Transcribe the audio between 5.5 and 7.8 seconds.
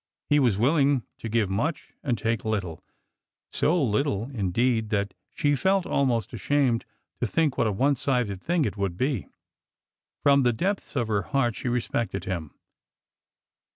felt almost ashamed to think what a